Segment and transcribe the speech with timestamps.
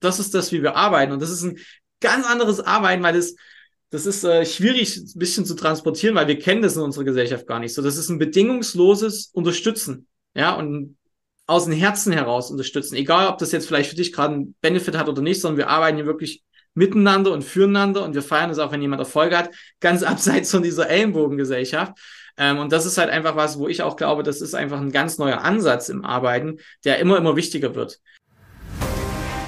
[0.00, 1.12] das ist das, wie wir arbeiten.
[1.12, 1.58] Und das ist ein
[2.00, 3.34] ganz anderes Arbeiten, weil das,
[3.90, 7.46] das ist äh, schwierig ein bisschen zu transportieren, weil wir kennen das in unserer Gesellschaft
[7.46, 7.82] gar nicht so.
[7.82, 10.06] Das ist ein bedingungsloses Unterstützen.
[10.34, 10.96] Ja, und
[11.46, 12.94] aus dem Herzen heraus unterstützen.
[12.94, 15.68] Egal, ob das jetzt vielleicht für dich gerade einen Benefit hat oder nicht, sondern wir
[15.68, 16.44] arbeiten hier wirklich
[16.74, 20.62] miteinander und füreinander und wir feiern es auch, wenn jemand Erfolge hat, ganz abseits von
[20.62, 21.98] dieser Ellenbogengesellschaft.
[22.36, 24.92] Ähm, und das ist halt einfach was, wo ich auch glaube, das ist einfach ein
[24.92, 27.98] ganz neuer Ansatz im Arbeiten, der immer, immer wichtiger wird.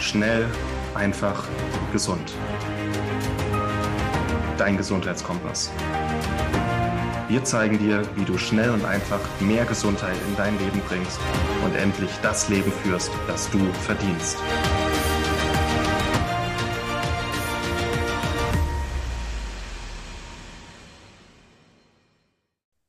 [0.02, 0.48] Schnell,
[0.96, 1.48] einfach,
[1.92, 2.34] gesund.
[4.58, 5.70] Dein Gesundheitskompass.
[7.28, 11.20] Wir zeigen dir, wie du schnell und einfach mehr Gesundheit in dein Leben bringst
[11.64, 14.38] und endlich das Leben führst, das du verdienst.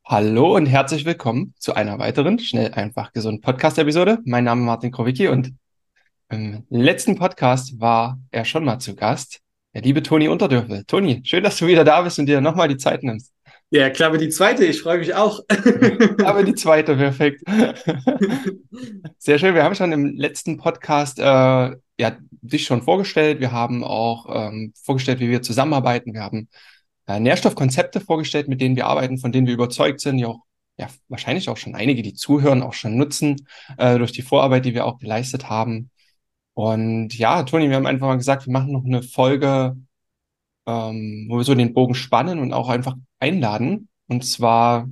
[0.03, 4.17] Hallo und herzlich willkommen zu einer weiteren Schnell, einfach, gesund Podcast-Episode.
[4.25, 5.53] Mein Name ist Martin Krowicki und
[6.33, 9.39] im letzten Podcast war er schon mal zu Gast,
[9.73, 10.83] der liebe Toni Unterdürfel.
[10.85, 13.31] Toni, schön, dass du wieder da bist und dir nochmal die Zeit nimmst.
[13.69, 15.41] Ja, klar, die zweite, ich freue mich auch.
[16.23, 17.43] Aber die zweite, perfekt.
[19.17, 19.55] Sehr schön.
[19.55, 23.39] Wir haben schon im letzten Podcast äh, ja, dich schon vorgestellt.
[23.39, 26.13] Wir haben auch ähm, vorgestellt, wie wir zusammenarbeiten.
[26.13, 26.49] Wir haben
[27.07, 30.41] äh, Nährstoffkonzepte vorgestellt, mit denen wir arbeiten, von denen wir überzeugt sind, die auch
[30.77, 33.47] ja, wahrscheinlich auch schon einige, die zuhören, auch schon nutzen,
[33.77, 35.91] äh, durch die Vorarbeit, die wir auch geleistet haben.
[36.53, 39.75] Und ja, Toni, wir haben einfach mal gesagt, wir machen noch eine Folge
[40.65, 43.89] ähm, wo wir so den Bogen spannen und auch einfach einladen.
[44.07, 44.89] Und zwar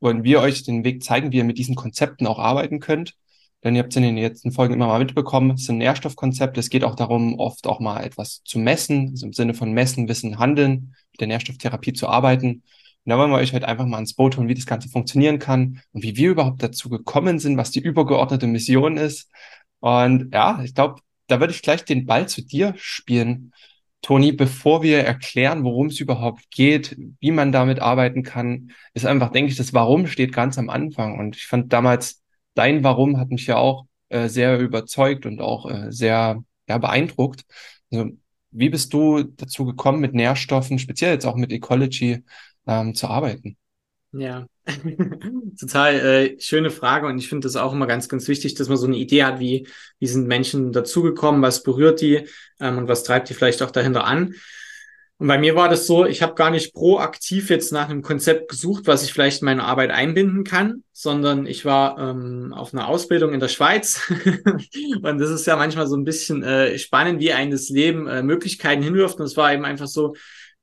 [0.00, 3.14] wollen wir euch den Weg zeigen, wie ihr mit diesen Konzepten auch arbeiten könnt.
[3.62, 6.60] Denn ihr habt es in den letzten Folgen immer mal mitbekommen, es sind Nährstoffkonzepte.
[6.60, 10.06] Es geht auch darum, oft auch mal etwas zu messen, also im Sinne von Messen,
[10.08, 12.62] Wissen, Handeln, mit der Nährstofftherapie zu arbeiten.
[13.04, 15.38] Und da wollen wir euch heute einfach mal ins Boot holen, wie das Ganze funktionieren
[15.38, 19.30] kann und wie wir überhaupt dazu gekommen sind, was die übergeordnete Mission ist.
[19.84, 23.52] Und ja, ich glaube, da würde ich gleich den Ball zu dir spielen.
[24.00, 29.30] Toni, bevor wir erklären, worum es überhaupt geht, wie man damit arbeiten kann, ist einfach,
[29.30, 31.18] denke ich, das Warum steht ganz am Anfang.
[31.18, 32.22] Und ich fand damals,
[32.54, 37.44] dein Warum hat mich ja auch äh, sehr überzeugt und auch äh, sehr ja, beeindruckt.
[37.92, 38.08] Also,
[38.52, 42.24] wie bist du dazu gekommen, mit Nährstoffen, speziell jetzt auch mit Ecology,
[42.66, 43.58] ähm, zu arbeiten?
[44.16, 44.46] Ja,
[45.60, 48.76] total äh, schöne Frage und ich finde das auch immer ganz, ganz wichtig, dass man
[48.76, 49.66] so eine Idee hat, wie,
[49.98, 52.28] wie sind Menschen dazugekommen, was berührt die
[52.60, 54.34] ähm, und was treibt die vielleicht auch dahinter an.
[55.18, 58.50] Und bei mir war das so, ich habe gar nicht proaktiv jetzt nach einem Konzept
[58.50, 62.88] gesucht, was ich vielleicht in meine Arbeit einbinden kann, sondern ich war ähm, auf einer
[62.88, 64.12] Ausbildung in der Schweiz.
[65.02, 68.22] und das ist ja manchmal so ein bisschen äh, spannend, wie ein das Leben äh,
[68.22, 69.18] Möglichkeiten hinwirft.
[69.18, 70.14] Und es war eben einfach so,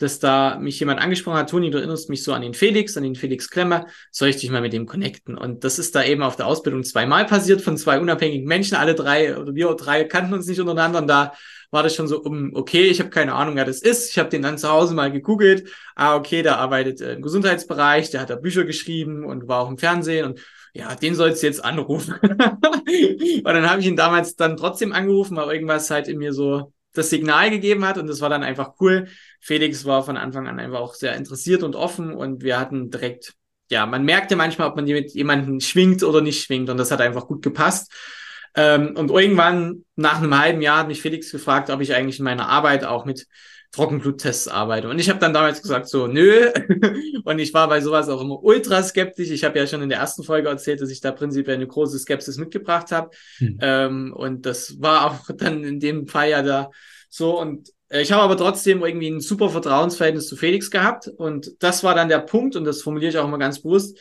[0.02, 3.04] dass da mich jemand angesprochen hat, Toni, du erinnerst mich so an den Felix, an
[3.04, 5.38] den Felix Klemmer, soll ich dich mal mit dem connecten?
[5.38, 8.96] Und das ist da eben auf der Ausbildung zweimal passiert von zwei unabhängigen Menschen, alle
[8.96, 11.34] drei oder wir drei kannten uns nicht untereinander und da
[11.72, 14.12] war das schon so, um, okay, ich habe keine Ahnung, wer das ist.
[14.12, 15.70] Ich habe den dann zu Hause mal gegoogelt.
[15.96, 19.78] Ah, okay, der arbeitet im Gesundheitsbereich, der hat da Bücher geschrieben und war auch im
[19.78, 20.42] Fernsehen und
[20.74, 22.16] ja, den sollst du jetzt anrufen.
[22.22, 26.74] und dann habe ich ihn damals dann trotzdem angerufen, aber irgendwas halt in mir so
[26.94, 29.08] das Signal gegeben hat und das war dann einfach cool.
[29.40, 33.34] Felix war von Anfang an einfach auch sehr interessiert und offen und wir hatten direkt,
[33.70, 37.02] ja, man merkte manchmal, ob man mit jemandem schwingt oder nicht schwingt und das hat
[37.02, 37.92] einfach gut gepasst.
[38.56, 42.26] Ähm, und irgendwann nach einem halben Jahr hat mich Felix gefragt, ob ich eigentlich in
[42.26, 43.28] meiner Arbeit auch mit
[43.72, 44.90] Trockenbluttests arbeite.
[44.90, 46.52] Und ich habe dann damals gesagt, so, nö.
[47.24, 49.30] und ich war bei sowas auch immer ultra skeptisch.
[49.30, 51.98] Ich habe ja schon in der ersten Folge erzählt, dass ich da prinzipiell eine große
[51.98, 53.12] Skepsis mitgebracht habe.
[53.38, 53.58] Hm.
[53.62, 56.72] Ähm, und das war auch dann in dem Fall ja da
[57.10, 57.40] so.
[57.40, 61.08] Und äh, ich habe aber trotzdem irgendwie ein super Vertrauensverhältnis zu Felix gehabt.
[61.08, 63.98] Und das war dann der Punkt, und das formuliere ich auch immer ganz bewusst,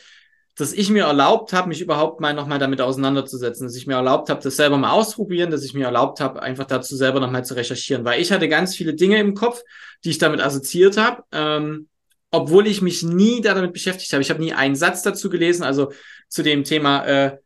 [0.61, 4.29] dass ich mir erlaubt habe, mich überhaupt mal nochmal damit auseinanderzusetzen, dass ich mir erlaubt
[4.29, 7.55] habe, das selber mal ausprobieren, dass ich mir erlaubt habe, einfach dazu selber nochmal zu
[7.55, 9.63] recherchieren, weil ich hatte ganz viele Dinge im Kopf,
[10.03, 11.87] die ich damit assoziiert habe, ähm,
[12.29, 14.21] obwohl ich mich nie damit beschäftigt habe.
[14.21, 15.91] Ich habe nie einen Satz dazu gelesen, also
[16.29, 17.37] zu dem Thema äh,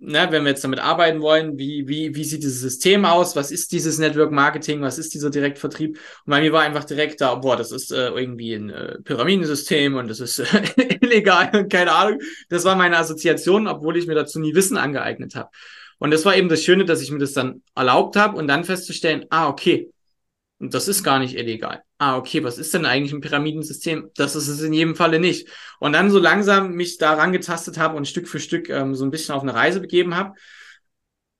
[0.00, 3.36] ne, wenn wir jetzt damit arbeiten wollen, wie, wie, wie sieht dieses System aus?
[3.36, 4.80] Was ist dieses Network Marketing?
[4.80, 5.96] Was ist dieser Direktvertrieb?
[5.96, 9.96] Und bei mir war einfach direkt da, boah, das ist äh, irgendwie ein äh, Pyramidensystem
[9.96, 12.20] und das ist äh, illegal und keine Ahnung.
[12.48, 15.50] Das war meine Assoziation, obwohl ich mir dazu nie Wissen angeeignet habe.
[15.98, 18.64] Und das war eben das Schöne, dass ich mir das dann erlaubt habe und dann
[18.64, 19.90] festzustellen, ah, okay,
[20.60, 21.82] das ist gar nicht illegal.
[22.00, 24.12] Ah, okay, was ist denn eigentlich ein Pyramidensystem?
[24.14, 25.48] Das ist es in jedem Falle nicht.
[25.80, 29.10] Und dann so langsam mich daran getastet habe und Stück für Stück ähm, so ein
[29.10, 30.34] bisschen auf eine Reise begeben habe,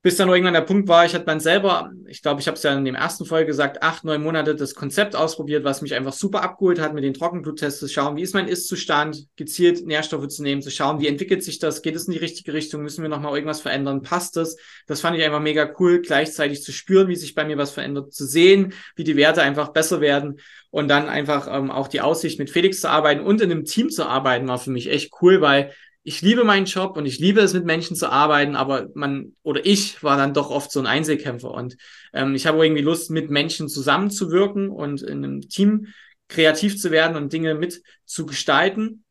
[0.08, 2.62] bis dann irgendwann der Punkt war, ich hatte dann selber, ich glaube, ich habe es
[2.62, 6.14] ja in dem ersten Folge gesagt, acht, neun Monate das Konzept ausprobiert, was mich einfach
[6.14, 10.43] super abgeholt hat mit den Trockenbluttests, zu schauen, wie ist mein Ist-Zustand, gezielt Nährstoffe zu
[10.43, 13.10] nehmen, zu schauen, wie entwickelt sich das, geht es in die richtige Richtung, müssen wir
[13.10, 14.56] nochmal irgendwas verändern, passt das?
[14.87, 18.14] Das fand ich einfach mega cool, gleichzeitig zu spüren, wie sich bei mir was verändert,
[18.14, 20.40] zu sehen, wie die Werte einfach besser werden
[20.70, 23.90] und dann einfach ähm, auch die Aussicht mit Felix zu arbeiten und in einem Team
[23.90, 25.70] zu arbeiten, war für mich echt cool, weil
[26.08, 29.66] ich liebe meinen Job und ich liebe es, mit Menschen zu arbeiten, aber man oder
[29.66, 31.76] ich war dann doch oft so ein Einzelkämpfer und
[32.14, 35.88] ähm, ich habe irgendwie Lust, mit Menschen zusammenzuwirken und in einem Team
[36.26, 39.05] kreativ zu werden und Dinge mit zu gestalten.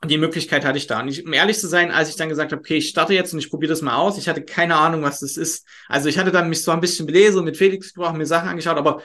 [0.00, 1.00] Und die Möglichkeit hatte ich da.
[1.00, 3.32] Und ich, um ehrlich zu sein, als ich dann gesagt habe, okay, ich starte jetzt
[3.34, 5.66] und ich probiere das mal aus, ich hatte keine Ahnung, was das ist.
[5.86, 8.78] Also ich hatte dann mich so ein bisschen belesen mit Felix gesprochen, mir Sachen angeschaut,
[8.78, 9.02] aber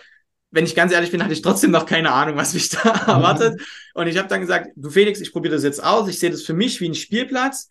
[0.54, 3.10] wenn ich ganz ehrlich bin, hatte ich trotzdem noch keine Ahnung, was mich da mhm.
[3.10, 3.62] erwartet.
[3.96, 6.08] Und ich habe dann gesagt, du Felix, ich probiere das jetzt aus.
[6.08, 7.70] Ich sehe das für mich wie ein Spielplatz.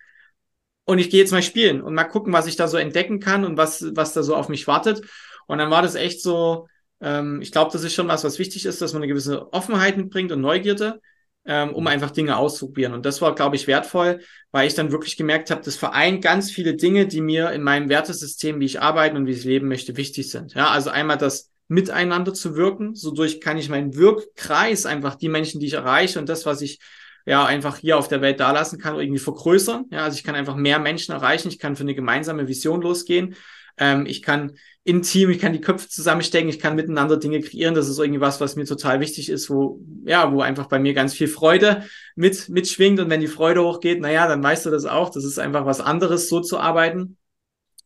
[0.85, 3.45] Und ich gehe jetzt mal spielen und mal gucken, was ich da so entdecken kann
[3.45, 5.01] und was, was da so auf mich wartet.
[5.47, 6.67] Und dann war das echt so,
[7.01, 9.97] ähm, ich glaube, das ist schon was, was wichtig ist, dass man eine gewisse Offenheit
[9.97, 11.01] mitbringt und Neugierde,
[11.45, 12.95] ähm, um einfach Dinge auszuprobieren.
[12.95, 16.51] Und das war, glaube ich, wertvoll, weil ich dann wirklich gemerkt habe, das vereint ganz
[16.51, 19.97] viele Dinge, die mir in meinem Wertesystem, wie ich arbeiten und wie ich leben möchte,
[19.97, 20.55] wichtig sind.
[20.55, 22.95] Ja, also einmal das miteinander zu wirken.
[22.95, 26.61] So durch kann ich meinen Wirkkreis einfach die Menschen, die ich erreiche und das, was
[26.61, 26.81] ich
[27.25, 29.87] ja einfach hier auf der Welt dalassen kann, irgendwie vergrößern.
[29.91, 31.49] Ja, also ich kann einfach mehr Menschen erreichen.
[31.49, 33.37] Ich kann für eine gemeinsame Vision losgehen.
[33.79, 34.53] Ähm, ich kann
[34.85, 37.75] im Team, ich kann die Köpfe zusammenstecken, ich kann miteinander Dinge kreieren.
[37.75, 40.93] Das ist irgendwie was, was mir total wichtig ist, wo, ja, wo einfach bei mir
[40.93, 41.85] ganz viel Freude
[42.17, 43.01] mit, mitschwingt.
[43.01, 45.09] Und wenn die Freude hochgeht, naja, dann weißt du das auch.
[45.09, 47.17] Das ist einfach was anderes, so zu arbeiten.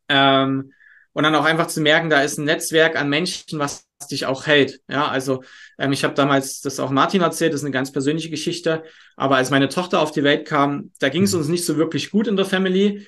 [0.09, 0.73] Ähm,
[1.17, 4.47] und dann auch einfach zu merken, da ist ein Netzwerk an Menschen, was dich auch
[4.47, 4.83] hält.
[4.87, 5.43] Ja, also
[5.79, 8.85] ähm, ich habe damals das auch Martin erzählt, das ist eine ganz persönliche Geschichte.
[9.17, 11.39] Aber als meine Tochter auf die Welt kam, da ging es mhm.
[11.39, 13.07] uns nicht so wirklich gut in der Family.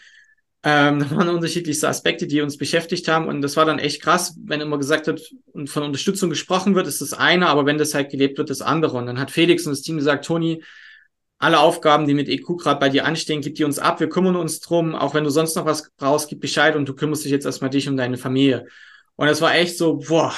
[0.63, 3.29] Ähm, da waren unterschiedlichste Aspekte, die uns beschäftigt haben.
[3.29, 6.87] Und das war dann echt krass, wenn immer gesagt wird und von Unterstützung gesprochen wird,
[6.87, 8.97] ist das eine, aber wenn das halt gelebt wird, das andere.
[8.97, 10.63] Und dann hat Felix und das Team gesagt, Toni,
[11.39, 14.01] alle Aufgaben, die mit EQ gerade bei dir anstehen, gib die uns ab.
[14.01, 14.95] Wir kümmern uns drum.
[14.95, 17.71] Auch wenn du sonst noch was brauchst, gib Bescheid und du kümmerst dich jetzt erstmal
[17.71, 18.67] dich um deine Familie.
[19.15, 20.35] Und das war echt so, boah,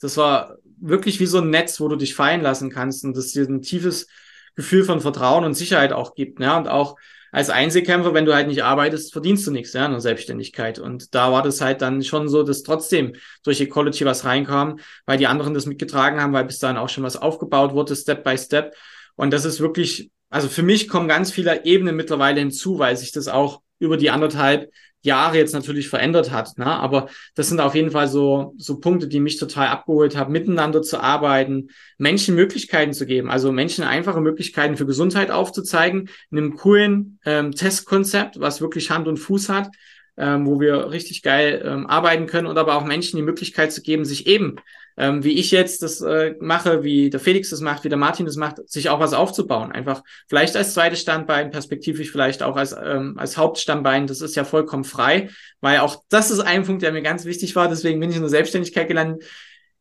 [0.00, 3.32] das war wirklich wie so ein Netz, wo du dich fallen lassen kannst und das
[3.32, 4.06] dir ein tiefes
[4.54, 6.40] Gefühl von Vertrauen und Sicherheit auch gibt.
[6.40, 6.96] Ja, und auch
[7.32, 10.78] als Einzelkämpfer, wenn du halt nicht arbeitest, verdienst du nichts, ja, der Selbstständigkeit.
[10.78, 15.18] Und da war das halt dann schon so, dass trotzdem durch Ecology was reinkam, weil
[15.18, 18.38] die anderen das mitgetragen haben, weil bis dahin auch schon was aufgebaut wurde, Step by
[18.38, 18.74] Step.
[19.16, 23.12] Und das ist wirklich also für mich kommen ganz viele Ebenen mittlerweile hinzu, weil sich
[23.12, 24.70] das auch über die anderthalb
[25.04, 26.56] Jahre jetzt natürlich verändert hat.
[26.58, 26.66] Ne?
[26.66, 30.82] Aber das sind auf jeden Fall so, so Punkte, die mich total abgeholt haben, miteinander
[30.82, 31.68] zu arbeiten,
[31.98, 37.52] Menschen Möglichkeiten zu geben, also Menschen einfache Möglichkeiten für Gesundheit aufzuzeigen, in einem coolen ähm,
[37.52, 39.68] Testkonzept, was wirklich Hand und Fuß hat,
[40.16, 43.82] ähm, wo wir richtig geil ähm, arbeiten können und aber auch Menschen die Möglichkeit zu
[43.82, 44.56] geben, sich eben
[44.96, 48.26] ähm, wie ich jetzt das äh, mache, wie der Felix das macht, wie der Martin
[48.26, 49.72] das macht, sich auch was aufzubauen.
[49.72, 54.06] Einfach vielleicht als zweites Standbein, perspektivisch vielleicht auch als, ähm, als Hauptstandbein.
[54.06, 55.30] Das ist ja vollkommen frei,
[55.60, 57.68] weil auch das ist ein Punkt, der mir ganz wichtig war.
[57.68, 59.24] Deswegen bin ich in der Selbstständigkeit gelandet.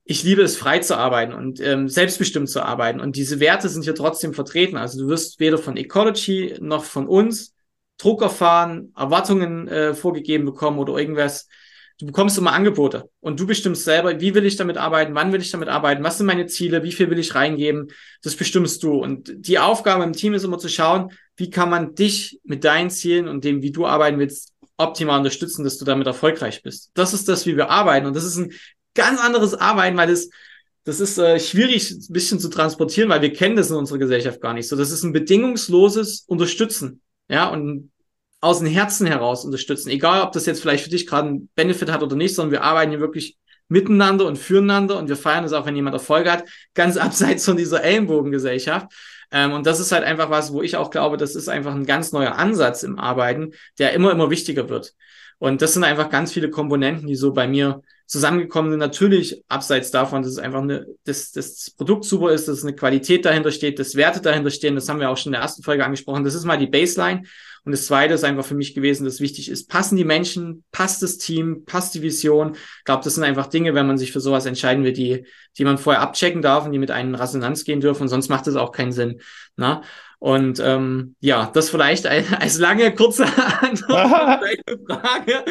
[0.05, 2.99] Ich liebe es, frei zu arbeiten und ähm, selbstbestimmt zu arbeiten.
[2.99, 4.77] Und diese Werte sind hier trotzdem vertreten.
[4.77, 7.53] Also du wirst weder von Ecology noch von uns
[7.97, 11.47] Druck erfahren, Erwartungen äh, vorgegeben bekommen oder irgendwas
[11.99, 15.41] Du bekommst immer Angebote und du bestimmst selber, wie will ich damit arbeiten, wann will
[15.41, 17.91] ich damit arbeiten, was sind meine Ziele, wie viel will ich reingeben,
[18.23, 18.95] das bestimmst du.
[18.95, 22.89] Und die Aufgabe im Team ist immer zu schauen, wie kann man dich mit deinen
[22.89, 26.89] Zielen und dem, wie du arbeiten willst, optimal unterstützen, dass du damit erfolgreich bist.
[26.95, 28.07] Das ist das, wie wir arbeiten.
[28.07, 28.53] Und das ist ein
[28.95, 30.29] ganz anderes Arbeiten, weil das,
[30.83, 34.41] das ist äh, schwierig ein bisschen zu transportieren, weil wir kennen das in unserer Gesellschaft
[34.41, 34.75] gar nicht so.
[34.75, 37.02] Das ist ein bedingungsloses Unterstützen.
[37.29, 37.91] Ja, und
[38.41, 39.89] aus dem Herzen heraus unterstützen.
[39.89, 42.63] Egal, ob das jetzt vielleicht für dich gerade einen Benefit hat oder nicht, sondern wir
[42.63, 43.37] arbeiten hier wirklich
[43.69, 47.57] miteinander und füreinander und wir feiern es auch, wenn jemand Erfolg hat, ganz abseits von
[47.57, 48.87] dieser Ellenbogengesellschaft.
[49.31, 51.85] Ähm, und das ist halt einfach was, wo ich auch glaube, das ist einfach ein
[51.85, 54.93] ganz neuer Ansatz im Arbeiten, der immer, immer wichtiger wird.
[55.39, 58.79] Und das sind einfach ganz viele Komponenten, die so bei mir zusammengekommen sind.
[58.79, 62.75] Natürlich abseits davon, dass es einfach eine, dass, dass das Produkt super ist, dass eine
[62.75, 64.75] Qualität dahinter steht, dass Werte dahinter stehen.
[64.75, 66.23] Das haben wir auch schon in der ersten Folge angesprochen.
[66.23, 67.23] Das ist mal die Baseline.
[67.65, 71.01] Und das Zweite ist einfach für mich gewesen, dass wichtig ist, passen die Menschen, passt
[71.01, 72.55] das Team, passt die Vision.
[72.55, 75.25] Ich glaube, das sind einfach Dinge, wenn man sich für sowas entscheiden will, die,
[75.57, 78.09] die man vorher abchecken darf und die mit einem in Resonanz gehen dürfen.
[78.09, 79.21] Sonst macht das auch keinen Sinn.
[79.55, 79.81] Na?
[80.23, 83.25] Und ähm, ja, das vielleicht ein, als lange, kurze
[83.61, 85.45] Antwort auf deine Frage.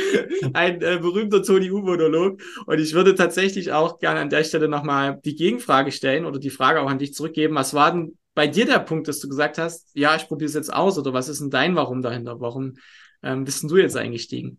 [0.55, 2.41] Ein äh, berühmter Tony U-Monolog.
[2.64, 6.49] Und ich würde tatsächlich auch gerne an der Stelle nochmal die Gegenfrage stellen oder die
[6.49, 7.55] Frage auch an dich zurückgeben.
[7.55, 10.55] Was war denn bei dir der Punkt, dass du gesagt hast, ja, ich probiere es
[10.55, 12.41] jetzt aus oder was ist denn dein Warum dahinter?
[12.41, 12.79] Warum
[13.23, 14.59] ähm, bist denn du jetzt eingestiegen?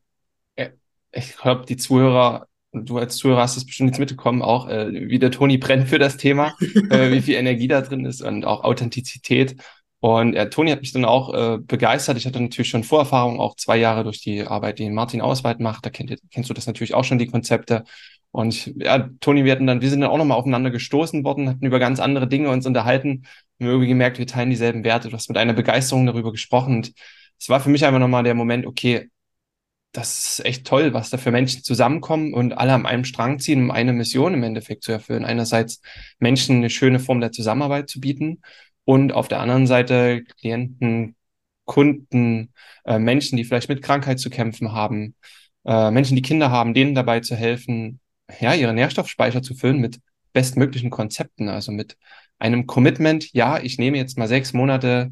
[1.11, 5.19] ich glaube, die Zuhörer, du als Zuhörer hast es bestimmt jetzt mitbekommen, auch äh, wie
[5.19, 6.55] der Toni brennt für das Thema,
[6.89, 9.55] äh, wie viel Energie da drin ist und auch Authentizität.
[10.03, 12.17] Und äh, Toni hat mich dann auch äh, begeistert.
[12.17, 15.85] Ich hatte natürlich schon Vorerfahrung, auch zwei Jahre durch die Arbeit, die Martin Ausweit macht.
[15.85, 17.85] Da kennt, kennst du das natürlich auch schon, die Konzepte.
[18.31, 21.47] Und ich, ja, Toni, wir hatten dann, wir sind dann auch nochmal aufeinander gestoßen worden,
[21.47, 23.23] hatten über ganz andere Dinge uns unterhalten.
[23.57, 25.07] Wir haben irgendwie gemerkt, wir teilen dieselben Werte.
[25.07, 26.75] Du hast mit einer Begeisterung darüber gesprochen.
[26.75, 26.91] Und
[27.39, 29.09] es war für mich einfach nochmal der Moment, okay,
[29.93, 33.63] das ist echt toll, was da für Menschen zusammenkommen und alle an einem Strang ziehen,
[33.63, 35.23] um eine Mission im Endeffekt zu erfüllen.
[35.23, 35.79] Einerseits
[36.19, 38.41] Menschen eine schöne Form der Zusammenarbeit zu bieten
[38.85, 41.15] und auf der anderen Seite Klienten,
[41.65, 42.53] Kunden,
[42.85, 45.15] äh, Menschen, die vielleicht mit Krankheit zu kämpfen haben,
[45.65, 47.99] äh, Menschen, die Kinder haben, denen dabei zu helfen,
[48.39, 49.99] ja, ihre Nährstoffspeicher zu füllen mit
[50.33, 51.97] bestmöglichen Konzepten, also mit
[52.39, 55.11] einem Commitment, ja, ich nehme jetzt mal sechs Monate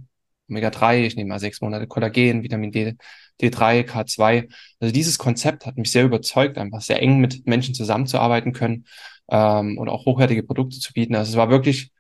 [0.50, 2.96] Omega-3, ich nehme mal sechs Monate Kollagen, Vitamin D,
[3.42, 4.50] D3, K2.
[4.80, 8.86] Also dieses Konzept hat mich sehr überzeugt, einfach sehr eng mit Menschen zusammenzuarbeiten können
[9.30, 11.16] ähm, und auch hochwertige Produkte zu bieten.
[11.16, 11.92] Also es war wirklich,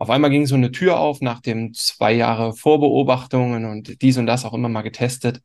[0.00, 4.26] auf einmal ging so eine Tür auf nach dem zwei Jahre Vorbeobachtungen und dies und
[4.26, 5.42] das auch immer mal getestet.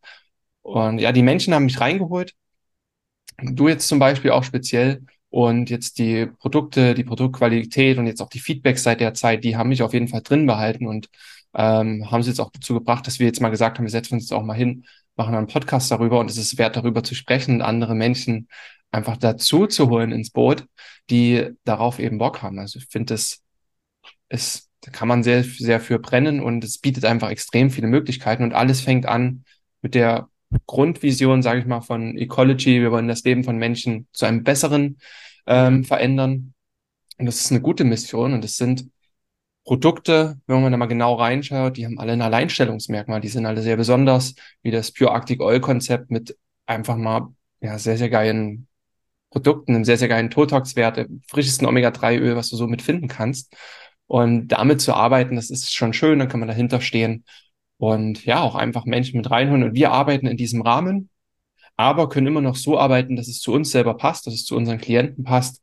[0.62, 2.34] Und ja, die Menschen haben mich reingeholt.
[3.42, 5.04] Du jetzt zum Beispiel auch speziell.
[5.30, 9.58] Und jetzt die Produkte, die Produktqualität und jetzt auch die Feedbacks seit der Zeit, die
[9.58, 11.10] haben mich auf jeden Fall drin behalten und
[11.54, 14.14] ähm, haben sie jetzt auch dazu gebracht, dass wir jetzt mal gesagt haben, wir setzen
[14.16, 14.86] uns jetzt auch mal hin,
[15.18, 18.48] machen einen Podcast darüber und es ist wert, darüber zu sprechen und andere Menschen
[18.92, 20.66] einfach dazu zu holen ins Boot,
[21.10, 22.60] die darauf eben Bock haben.
[22.60, 23.45] Also ich finde, das
[24.30, 28.44] ist, da kann man sehr, sehr für brennen und es bietet einfach extrem viele Möglichkeiten
[28.44, 29.44] und alles fängt an
[29.82, 30.30] mit der
[30.68, 32.82] Grundvision, sage ich mal, von Ecology.
[32.82, 35.00] Wir wollen das Leben von Menschen zu einem besseren
[35.48, 36.54] ähm, verändern.
[37.18, 38.90] Und das ist eine gute Mission und es sind
[39.66, 43.20] Produkte, wenn man da mal genau reinschaut, die haben alle ein Alleinstellungsmerkmal.
[43.20, 47.80] Die sind alle sehr besonders, wie das Pure Arctic Oil Konzept mit einfach mal ja,
[47.80, 48.68] sehr, sehr geilen
[49.32, 53.56] Produkten, einem sehr, sehr geilen Totox-Wert, frischesten Omega-3-Öl, was du so mitfinden kannst.
[54.08, 57.26] Und damit zu arbeiten, das ist schon schön, dann kann man dahinter stehen
[57.78, 59.64] und ja, auch einfach Menschen mit reinholen.
[59.64, 61.10] Und wir arbeiten in diesem Rahmen,
[61.78, 64.56] aber können immer noch so arbeiten, dass es zu uns selber passt, dass es zu
[64.56, 65.62] unseren Klienten passt.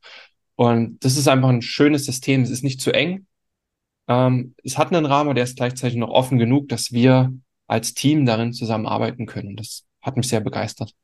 [0.56, 2.42] Und das ist einfach ein schönes System.
[2.42, 3.26] Es ist nicht zu eng,
[4.08, 7.32] ähm, es hat einen Rahmen, der ist gleichzeitig noch offen genug, dass wir
[7.66, 9.56] als Team darin zusammenarbeiten können.
[9.56, 10.94] Das hat mich sehr begeistert.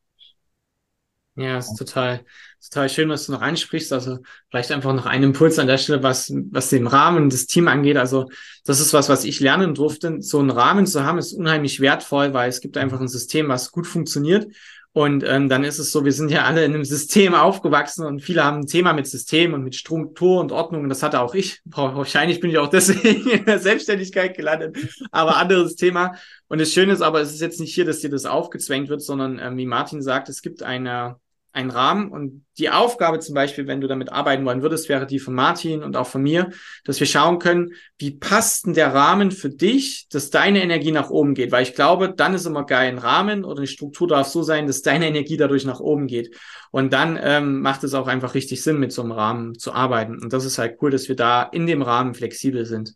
[1.38, 2.24] Ja, ist total,
[2.60, 3.92] total schön, was du noch ansprichst.
[3.92, 4.18] Also
[4.50, 7.68] vielleicht einfach noch ein Impuls an der Stelle, was, was den Rahmen und das Team
[7.68, 7.96] angeht.
[7.96, 8.28] Also
[8.64, 10.20] das ist was, was ich lernen durfte.
[10.20, 13.70] So einen Rahmen zu haben, ist unheimlich wertvoll, weil es gibt einfach ein System, was
[13.70, 14.48] gut funktioniert.
[14.92, 18.20] Und ähm, dann ist es so, wir sind ja alle in einem System aufgewachsen und
[18.20, 20.82] viele haben ein Thema mit System und mit Struktur und Ordnung.
[20.82, 21.60] Und das hatte auch ich.
[21.66, 24.76] Wahrscheinlich bin ich auch deswegen in der Selbstständigkeit gelandet,
[25.12, 26.16] aber anderes Thema.
[26.48, 29.00] Und das Schöne ist aber, es ist jetzt nicht hier, dass dir das aufgezwängt wird,
[29.00, 31.16] sondern ähm, wie Martin sagt, es gibt eine
[31.58, 35.18] einen Rahmen und die Aufgabe zum Beispiel, wenn du damit arbeiten wollen würdest, wäre die
[35.18, 36.50] von Martin und auch von mir,
[36.84, 41.10] dass wir schauen können, wie passt denn der Rahmen für dich, dass deine Energie nach
[41.10, 44.28] oben geht, weil ich glaube, dann ist immer geil ein Rahmen oder eine Struktur darf
[44.28, 46.36] so sein, dass deine Energie dadurch nach oben geht
[46.70, 50.18] und dann ähm, macht es auch einfach richtig Sinn, mit so einem Rahmen zu arbeiten
[50.18, 52.94] und das ist halt cool, dass wir da in dem Rahmen flexibel sind.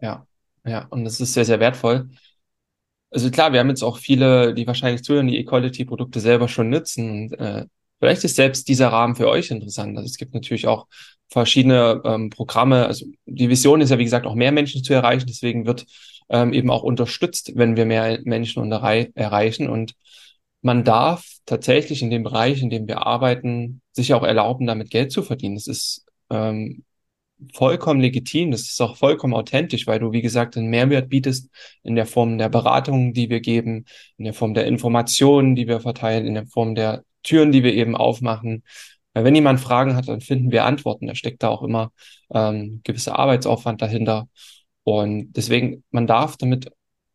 [0.00, 0.26] Ja,
[0.64, 2.08] ja, und das ist sehr, sehr wertvoll.
[3.12, 7.10] Also klar, wir haben jetzt auch viele, die wahrscheinlich zuhören, die Equality-Produkte selber schon nutzen.
[7.10, 7.66] Und, äh,
[8.02, 9.96] Vielleicht ist selbst dieser Rahmen für euch interessant.
[9.96, 10.88] Also es gibt natürlich auch
[11.28, 12.84] verschiedene ähm, Programme.
[12.88, 15.26] Also die Vision ist ja, wie gesagt, auch mehr Menschen zu erreichen.
[15.28, 15.86] Deswegen wird
[16.28, 19.68] ähm, eben auch unterstützt, wenn wir mehr Menschen erreichen.
[19.68, 19.94] Und
[20.62, 25.12] man darf tatsächlich in dem Bereich, in dem wir arbeiten, sich auch erlauben, damit Geld
[25.12, 25.54] zu verdienen.
[25.54, 26.82] Das ist ähm,
[27.54, 31.50] vollkommen legitim, das ist auch vollkommen authentisch, weil du, wie gesagt, einen Mehrwert bietest
[31.84, 33.84] in der Form der Beratung, die wir geben,
[34.16, 37.74] in der Form der Informationen, die wir verteilen, in der Form der Türen, die wir
[37.74, 38.64] eben aufmachen.
[39.14, 41.06] Wenn jemand Fragen hat, dann finden wir Antworten.
[41.06, 41.92] Da steckt da auch immer
[42.32, 44.28] ähm, gewisser Arbeitsaufwand dahinter.
[44.84, 46.70] Und deswegen, man darf damit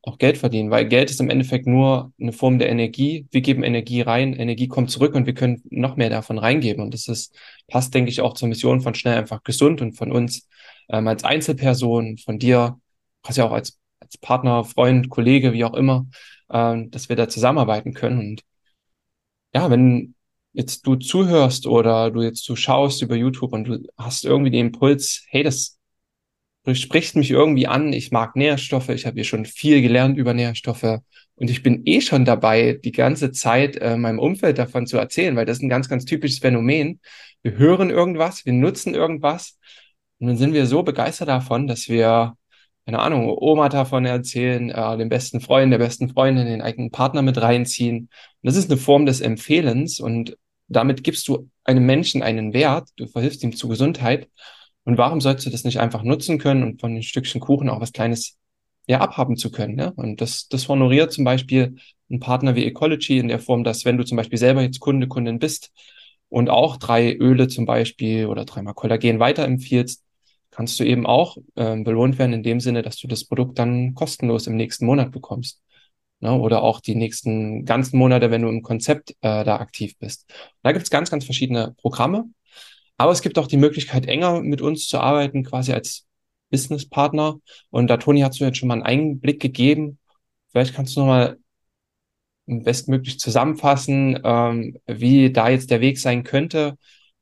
[0.08, 3.28] auch Geld verdienen, weil Geld ist im Endeffekt nur eine Form der Energie.
[3.32, 6.84] Wir geben Energie rein, Energie kommt zurück und wir können noch mehr davon reingeben.
[6.84, 7.36] Und das ist,
[7.68, 10.48] passt, denke ich, auch zur Mission von Schnell einfach gesund und von uns
[10.90, 12.80] ähm, als Einzelperson, von dir,
[13.22, 16.08] quasi auch als, als Partner, Freund, Kollege, wie auch immer,
[16.52, 18.20] ähm, dass wir da zusammenarbeiten können.
[18.20, 18.42] Und
[19.58, 20.14] ja, wenn
[20.54, 25.26] jetzt du zuhörst oder du jetzt zuschaust über YouTube und du hast irgendwie den Impuls,
[25.30, 25.80] hey, das
[26.74, 31.00] spricht mich irgendwie an, ich mag Nährstoffe, ich habe hier schon viel gelernt über Nährstoffe
[31.36, 35.36] und ich bin eh schon dabei, die ganze Zeit äh, meinem Umfeld davon zu erzählen,
[35.36, 37.00] weil das ist ein ganz, ganz typisches Phänomen.
[37.42, 39.58] Wir hören irgendwas, wir nutzen irgendwas
[40.20, 42.36] und dann sind wir so begeistert davon, dass wir
[42.88, 47.22] keine Ahnung, Oma davon erzählen, äh, dem besten Freund, der besten Freundin, den eigenen Partner
[47.22, 47.98] mit reinziehen.
[47.98, 48.10] Und
[48.44, 50.38] das ist eine Form des Empfehlens und
[50.70, 54.30] damit gibst du einem Menschen einen Wert, du verhilfst ihm zu Gesundheit.
[54.86, 57.82] Und warum sollst du das nicht einfach nutzen können und von den Stückchen Kuchen auch
[57.82, 58.38] was Kleines
[58.88, 59.78] ja, abhaben zu können.
[59.78, 59.90] Ja?
[59.90, 61.76] Und das, das honoriert zum Beispiel
[62.10, 65.10] ein Partner wie Ecology in der Form, dass wenn du zum Beispiel selber jetzt Kunde,
[65.10, 65.74] Kundin bist
[66.30, 70.07] und auch drei Öle zum Beispiel oder dreimal Kollagen weiterempfiehlst,
[70.58, 73.94] kannst du eben auch äh, belohnt werden in dem Sinne, dass du das Produkt dann
[73.94, 75.62] kostenlos im nächsten Monat bekommst.
[76.20, 76.34] Ne?
[76.34, 80.26] Oder auch die nächsten ganzen Monate, wenn du im Konzept äh, da aktiv bist.
[80.64, 82.26] Da gibt's ganz, ganz verschiedene Programme.
[82.98, 86.08] Aber es gibt auch die Möglichkeit, enger mit uns zu arbeiten, quasi als
[86.50, 87.38] Businesspartner.
[87.70, 90.00] Und da, Toni, hast du jetzt schon mal einen Einblick gegeben.
[90.50, 91.38] Vielleicht kannst du nochmal
[92.48, 96.78] bestmöglich zusammenfassen, ähm, wie da jetzt der Weg sein könnte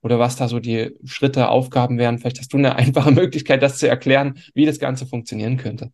[0.05, 2.19] oder was da so die Schritte, Aufgaben wären.
[2.19, 5.91] Vielleicht hast du eine einfache Möglichkeit, das zu erklären, wie das Ganze funktionieren könnte.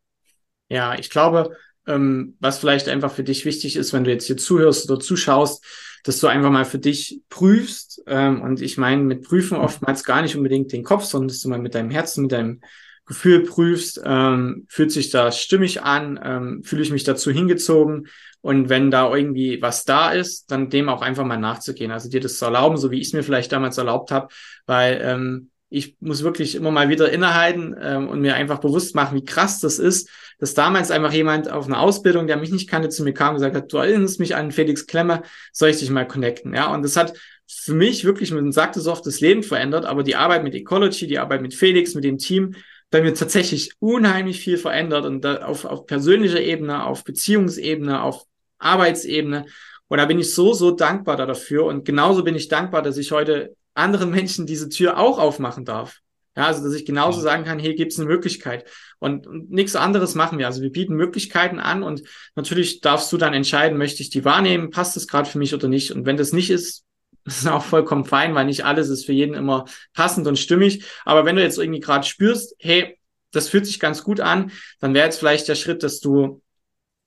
[0.67, 1.55] Ja, ich glaube,
[1.87, 5.63] ähm, was vielleicht einfach für dich wichtig ist, wenn du jetzt hier zuhörst oder zuschaust,
[6.03, 8.03] dass du einfach mal für dich prüfst.
[8.05, 11.47] Ähm, und ich meine mit prüfen oftmals gar nicht unbedingt den Kopf, sondern dass du
[11.47, 12.59] mal mit deinem Herzen, mit deinem
[13.05, 18.07] Gefühl prüfst, ähm, fühlt sich das stimmig an, ähm, fühle ich mich dazu hingezogen.
[18.41, 22.21] Und wenn da irgendwie was da ist, dann dem auch einfach mal nachzugehen, also dir
[22.21, 24.29] das zu erlauben, so wie ich es mir vielleicht damals erlaubt habe,
[24.65, 29.17] weil ähm, ich muss wirklich immer mal wieder innehalten ähm, und mir einfach bewusst machen,
[29.17, 32.89] wie krass das ist, dass damals einfach jemand auf einer Ausbildung, der mich nicht kannte,
[32.89, 35.89] zu mir kam und gesagt hat, du erinnerst mich an Felix Klemmer, soll ich dich
[35.89, 36.53] mal connecten?
[36.53, 37.13] Ja, und das hat
[37.47, 41.07] für mich wirklich, man sagt es oft, das Leben verändert, aber die Arbeit mit Ecology,
[41.07, 42.55] die Arbeit mit Felix, mit dem Team,
[42.91, 48.25] bei mir tatsächlich unheimlich viel verändert und da auf, auf persönlicher Ebene, auf Beziehungsebene, auf
[48.59, 49.45] Arbeitsebene.
[49.87, 51.65] Und da bin ich so, so dankbar dafür.
[51.65, 55.99] Und genauso bin ich dankbar, dass ich heute anderen Menschen diese Tür auch aufmachen darf.
[56.35, 57.23] Ja, also dass ich genauso ja.
[57.23, 58.69] sagen kann, hier gibt es eine Möglichkeit.
[58.99, 60.47] Und, und nichts anderes machen wir.
[60.47, 62.03] Also wir bieten Möglichkeiten an und
[62.35, 65.67] natürlich darfst du dann entscheiden, möchte ich die wahrnehmen, passt es gerade für mich oder
[65.67, 65.91] nicht.
[65.91, 66.85] Und wenn das nicht ist,
[67.25, 70.85] ist auch vollkommen fein, weil nicht alles ist für jeden immer passend und stimmig.
[71.05, 72.97] Aber wenn du jetzt irgendwie gerade spürst, hey,
[73.31, 76.41] das fühlt sich ganz gut an, dann wäre jetzt vielleicht der Schritt, dass du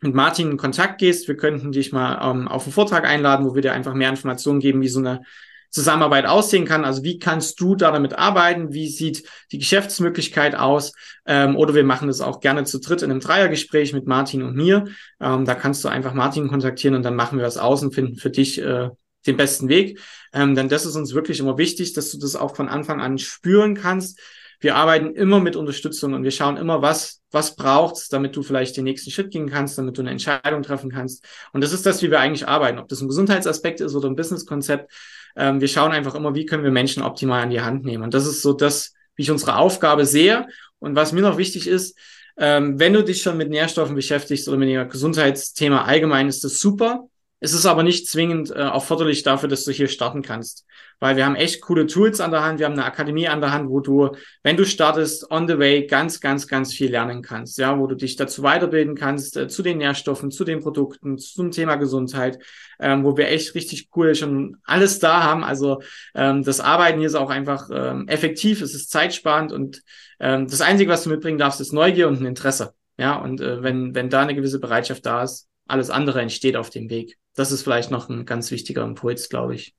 [0.00, 1.28] mit Martin in Kontakt gehst.
[1.28, 4.60] Wir könnten dich mal ähm, auf einen Vortrag einladen, wo wir dir einfach mehr Informationen
[4.60, 5.22] geben, wie so eine
[5.70, 6.84] Zusammenarbeit aussehen kann.
[6.84, 8.72] Also wie kannst du da damit arbeiten?
[8.72, 10.92] Wie sieht die Geschäftsmöglichkeit aus?
[11.26, 14.54] Ähm, oder wir machen das auch gerne zu dritt in einem Dreiergespräch mit Martin und
[14.54, 14.84] mir.
[15.20, 18.16] Ähm, da kannst du einfach Martin kontaktieren und dann machen wir das aus und finden
[18.16, 18.90] für dich äh,
[19.26, 20.00] den besten Weg.
[20.32, 23.18] Ähm, denn das ist uns wirklich immer wichtig, dass du das auch von Anfang an
[23.18, 24.20] spüren kannst.
[24.60, 28.76] Wir arbeiten immer mit Unterstützung und wir schauen immer, was, was braucht's, damit du vielleicht
[28.76, 31.24] den nächsten Schritt gehen kannst, damit du eine Entscheidung treffen kannst.
[31.52, 32.78] Und das ist das, wie wir eigentlich arbeiten.
[32.78, 34.90] Ob das ein Gesundheitsaspekt ist oder ein Businesskonzept.
[35.36, 38.04] Ähm, wir schauen einfach immer, wie können wir Menschen optimal an die Hand nehmen.
[38.04, 40.46] Und das ist so das, wie ich unsere Aufgabe sehe.
[40.78, 41.98] Und was mir noch wichtig ist,
[42.36, 46.58] ähm, wenn du dich schon mit Nährstoffen beschäftigst oder mit dem Gesundheitsthema allgemein, ist das
[46.58, 47.08] super.
[47.44, 50.64] Es ist aber nicht zwingend äh, erforderlich dafür, dass du hier starten kannst.
[50.98, 52.58] Weil wir haben echt coole Tools an der Hand.
[52.58, 55.86] Wir haben eine Akademie an der Hand, wo du, wenn du startest, on the way
[55.86, 57.58] ganz, ganz, ganz viel lernen kannst.
[57.58, 61.50] Ja, wo du dich dazu weiterbilden kannst, äh, zu den Nährstoffen, zu den Produkten, zum
[61.50, 62.38] Thema Gesundheit,
[62.80, 65.44] ähm, wo wir echt richtig cool schon alles da haben.
[65.44, 65.82] Also
[66.14, 69.82] ähm, das Arbeiten hier ist auch einfach ähm, effektiv, es ist zeitsparend und
[70.18, 72.72] ähm, das Einzige, was du mitbringen darfst, ist Neugier und ein Interesse.
[72.96, 76.70] Ja, und äh, wenn, wenn da eine gewisse Bereitschaft da ist, alles andere entsteht auf
[76.70, 77.18] dem Weg.
[77.34, 79.74] Das ist vielleicht noch ein ganz wichtiger Impuls, glaube ich.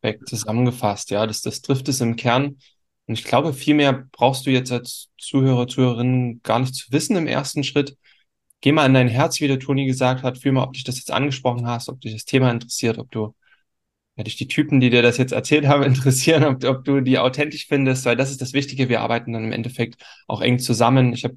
[0.00, 2.56] Perfekt zusammengefasst, ja, das, das trifft es im Kern.
[3.06, 7.16] Und ich glaube, viel mehr brauchst du jetzt als Zuhörer, Zuhörerin gar nicht zu wissen
[7.16, 7.96] im ersten Schritt.
[8.60, 10.38] Geh mal in dein Herz, wie der Toni gesagt hat.
[10.38, 13.34] Fühl mal, ob dich das jetzt angesprochen hast, ob dich das Thema interessiert, ob du,
[14.16, 17.18] ja, dich die Typen, die dir das jetzt erzählt haben, interessieren, ob, ob du die
[17.18, 18.88] authentisch findest, weil das ist das Wichtige.
[18.88, 21.12] Wir arbeiten dann im Endeffekt auch eng zusammen.
[21.12, 21.36] Ich habe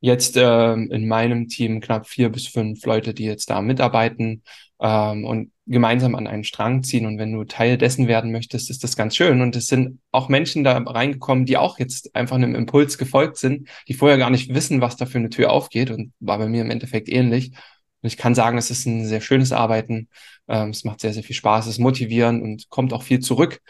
[0.00, 4.42] jetzt ähm, in meinem Team knapp vier bis fünf Leute, die jetzt da mitarbeiten
[4.80, 7.06] ähm, und gemeinsam an einen Strang ziehen.
[7.06, 9.40] Und wenn du Teil dessen werden möchtest, ist das ganz schön.
[9.40, 13.68] Und es sind auch Menschen da reingekommen, die auch jetzt einfach einem Impuls gefolgt sind,
[13.88, 15.90] die vorher gar nicht wissen, was da für eine Tür aufgeht.
[15.90, 17.52] Und war bei mir im Endeffekt ähnlich.
[18.00, 20.08] Und ich kann sagen, es ist ein sehr schönes Arbeiten.
[20.46, 23.60] Ähm, es macht sehr, sehr viel Spaß, es ist motivierend und kommt auch viel zurück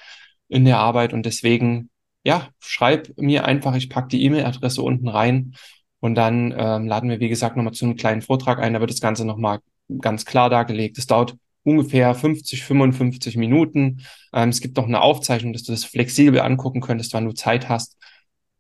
[0.49, 1.13] in der Arbeit.
[1.15, 1.91] Und deswegen,
[2.25, 5.55] ja, schreib mir einfach, ich pack die E-Mail-Adresse unten rein
[6.01, 8.73] und dann ähm, laden wir, wie gesagt, nochmal zu einem kleinen Vortrag ein.
[8.73, 9.61] Da wird das Ganze nochmal
[10.01, 10.99] ganz klar dargelegt.
[10.99, 14.03] Es dauert ungefähr 50, 55 Minuten.
[14.33, 17.69] Ähm, es gibt noch eine Aufzeichnung, dass du das flexibel angucken könntest, wann du Zeit
[17.69, 17.97] hast.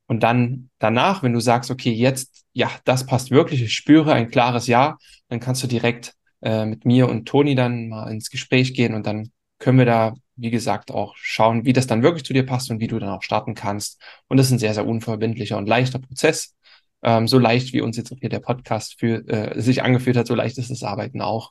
[0.06, 4.30] Und dann danach, wenn du sagst, okay, jetzt, ja, das passt wirklich, ich spüre ein
[4.30, 4.96] klares Ja,
[5.28, 9.06] dann kannst du direkt äh, mit mir und Toni dann mal ins Gespräch gehen und
[9.06, 12.70] dann können wir da, wie gesagt, auch schauen, wie das dann wirklich zu dir passt
[12.70, 14.00] und wie du dann auch starten kannst.
[14.28, 16.54] Und das ist ein sehr, sehr unverbindlicher und leichter Prozess.
[17.02, 20.34] Ähm, so leicht, wie uns jetzt hier der Podcast für, äh, sich angefühlt hat, so
[20.34, 21.50] leicht ist das Arbeiten auch.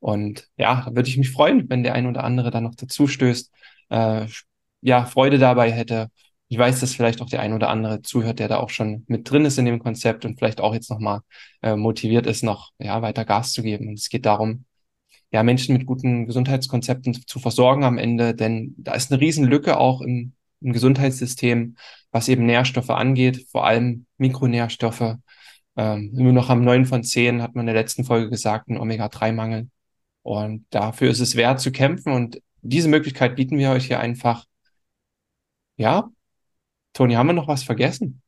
[0.00, 3.06] Und ja, da würde ich mich freuen, wenn der ein oder andere da noch dazu
[3.06, 3.52] stößt,
[3.90, 4.26] äh,
[4.80, 6.10] ja, Freude dabei hätte.
[6.48, 9.30] Ich weiß, dass vielleicht auch der ein oder andere zuhört, der da auch schon mit
[9.30, 11.20] drin ist in dem Konzept und vielleicht auch jetzt nochmal
[11.62, 13.88] äh, motiviert ist, noch ja, weiter Gas zu geben.
[13.88, 14.66] Und es geht darum,
[15.30, 20.02] ja, Menschen mit guten Gesundheitskonzepten zu versorgen am Ende, denn da ist eine Riesenlücke auch
[20.02, 21.76] im, im Gesundheitssystem,
[22.10, 25.16] was eben Nährstoffe angeht, vor allem Mikronährstoffe.
[25.76, 28.78] Ähm, nur noch am 9 von 10 hat man in der letzten Folge gesagt, ein
[28.78, 29.68] Omega-3-Mangel.
[30.22, 32.12] Und dafür ist es wert zu kämpfen.
[32.12, 34.44] Und diese Möglichkeit bieten wir euch hier einfach.
[35.76, 36.10] Ja,
[36.92, 38.21] Toni, haben wir noch was vergessen?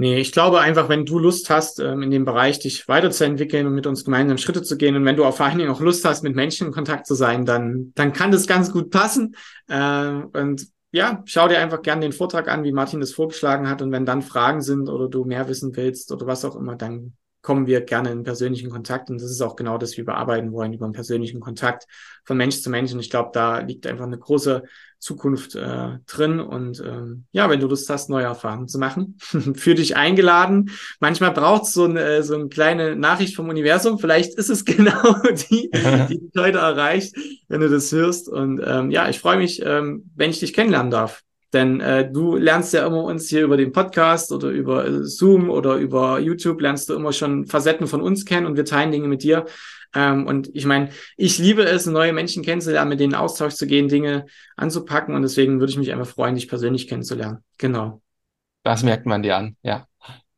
[0.00, 3.74] Nee, ich glaube einfach, wenn du Lust hast, ähm, in dem Bereich dich weiterzuentwickeln und
[3.74, 6.06] mit uns gemeinsam Schritte zu gehen und wenn du auch vor allen Dingen auch Lust
[6.06, 9.36] hast, mit Menschen in Kontakt zu sein, dann, dann kann das ganz gut passen.
[9.68, 13.82] Ähm, und ja, schau dir einfach gern den Vortrag an, wie Martin das vorgeschlagen hat.
[13.82, 17.12] Und wenn dann Fragen sind oder du mehr wissen willst oder was auch immer, dann
[17.42, 19.10] kommen wir gerne in persönlichen Kontakt.
[19.10, 21.86] Und das ist auch genau das, wie wir arbeiten wollen, über einen persönlichen Kontakt
[22.24, 22.92] von Mensch zu Mensch.
[22.92, 24.62] Und ich glaube, da liegt einfach eine große
[24.98, 26.40] Zukunft äh, drin.
[26.40, 29.16] Und ähm, ja, wenn du Lust hast, neue Erfahrungen zu machen,
[29.54, 30.70] für dich eingeladen.
[31.00, 33.98] Manchmal braucht es so, eine, so eine kleine Nachricht vom Universum.
[33.98, 35.14] Vielleicht ist es genau
[35.50, 35.70] die,
[36.08, 37.16] die dich heute erreicht,
[37.48, 38.28] wenn du das hörst.
[38.28, 41.22] Und ähm, ja, ich freue mich, ähm, wenn ich dich kennenlernen darf.
[41.52, 45.50] Denn äh, du lernst ja immer uns hier über den Podcast oder über äh, Zoom
[45.50, 49.08] oder über YouTube, lernst du immer schon Facetten von uns kennen und wir teilen Dinge
[49.08, 49.46] mit dir.
[49.94, 53.88] Ähm, und ich meine, ich liebe es, neue Menschen kennenzulernen, mit denen Austausch zu gehen,
[53.88, 55.14] Dinge anzupacken.
[55.14, 57.38] Und deswegen würde ich mich einfach freuen, dich persönlich kennenzulernen.
[57.58, 58.00] Genau.
[58.62, 59.86] Das merkt man dir an, ja.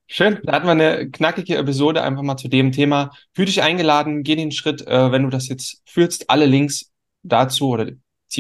[0.07, 3.12] Schön, da hatten wir eine knackige Episode einfach mal zu dem Thema.
[3.35, 6.29] Fühl dich eingeladen, geh den Schritt, äh, wenn du das jetzt fühlst.
[6.29, 6.90] Alle Links
[7.22, 7.87] dazu oder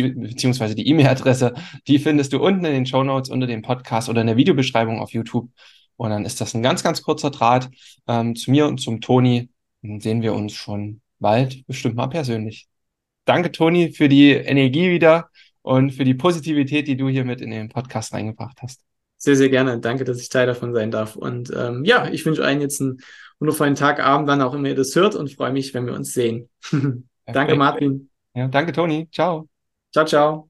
[0.00, 1.54] beziehungsweise die E-Mail-Adresse,
[1.86, 5.00] die findest du unten in den Show Notes unter dem Podcast oder in der Videobeschreibung
[5.00, 5.50] auf YouTube.
[5.96, 7.68] Und dann ist das ein ganz, ganz kurzer Draht
[8.08, 9.50] ähm, zu mir und zum Toni.
[9.82, 12.68] Dann sehen wir uns schon bald, bestimmt mal persönlich.
[13.24, 15.28] Danke, Toni, für die Energie wieder
[15.62, 18.82] und für die Positivität, die du hier mit in den Podcast reingebracht hast.
[19.16, 19.78] Sehr, sehr gerne.
[19.78, 21.14] Danke, dass ich Teil davon sein darf.
[21.14, 22.98] Und ähm, ja, ich wünsche allen jetzt einen
[23.38, 26.12] wundervollen Tag, Abend, wann auch immer ihr das hört und freue mich, wenn wir uns
[26.12, 26.48] sehen.
[27.26, 28.10] danke, Martin.
[28.34, 29.08] Ja, danke, Toni.
[29.12, 29.51] Ciao.
[29.92, 30.48] Ciao, ciao.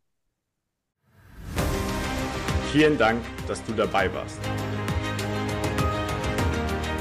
[2.71, 4.39] Vielen Dank, dass du dabei warst.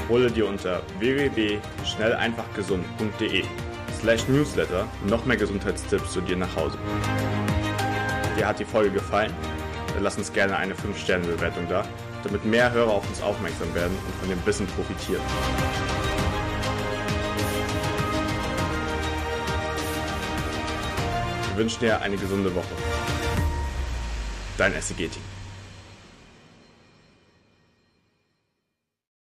[0.08, 3.44] Hole dir unter www.schnelleinfachgesund.de
[4.00, 6.76] slash newsletter noch mehr Gesundheitstipps zu dir nach Hause.
[8.36, 9.32] Dir hat die Folge gefallen?
[9.94, 11.84] Dann lass uns gerne eine 5-Sterne-Bewertung da,
[12.24, 15.22] damit mehr Hörer auf uns aufmerksam werden und von dem Wissen profitieren.
[21.52, 22.74] Wir wünschen dir eine gesunde Woche.
[24.56, 25.31] Dein SEG-Team.